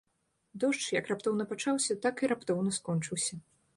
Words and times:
Дождж 0.61 0.87
як 0.93 1.11
раптоўна 1.11 1.47
пачаўся, 1.53 1.99
так 2.07 2.15
і 2.25 2.31
раптоўна 2.33 2.71
скончыўся. 2.79 3.33